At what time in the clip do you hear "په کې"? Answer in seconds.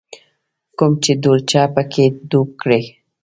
1.75-2.05